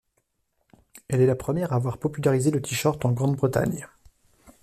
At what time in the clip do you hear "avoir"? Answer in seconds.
1.75-1.99